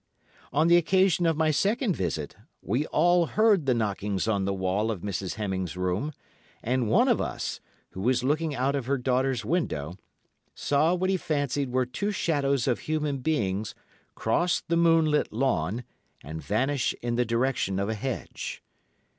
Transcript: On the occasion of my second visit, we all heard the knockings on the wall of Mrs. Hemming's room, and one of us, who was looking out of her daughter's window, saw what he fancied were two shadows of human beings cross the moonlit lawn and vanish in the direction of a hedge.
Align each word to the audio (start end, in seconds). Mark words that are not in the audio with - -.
On 0.51 0.67
the 0.67 0.77
occasion 0.77 1.27
of 1.27 1.37
my 1.37 1.51
second 1.51 1.95
visit, 1.95 2.35
we 2.63 2.87
all 2.87 3.27
heard 3.27 3.67
the 3.67 3.73
knockings 3.75 4.27
on 4.27 4.45
the 4.45 4.51
wall 4.55 4.89
of 4.89 5.01
Mrs. 5.01 5.35
Hemming's 5.35 5.77
room, 5.77 6.11
and 6.63 6.89
one 6.89 7.07
of 7.07 7.21
us, 7.21 7.59
who 7.91 8.01
was 8.01 8.23
looking 8.23 8.55
out 8.55 8.73
of 8.75 8.87
her 8.87 8.97
daughter's 8.97 9.45
window, 9.45 9.99
saw 10.55 10.95
what 10.95 11.11
he 11.11 11.17
fancied 11.17 11.69
were 11.69 11.85
two 11.85 12.09
shadows 12.09 12.67
of 12.67 12.79
human 12.79 13.19
beings 13.19 13.75
cross 14.15 14.59
the 14.61 14.75
moonlit 14.75 15.31
lawn 15.31 15.83
and 16.23 16.41
vanish 16.41 16.95
in 17.03 17.13
the 17.15 17.23
direction 17.23 17.77
of 17.77 17.87
a 17.87 17.93
hedge. 17.93 18.63